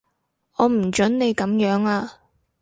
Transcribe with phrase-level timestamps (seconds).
[0.55, 2.13] 我唔準你噉樣啊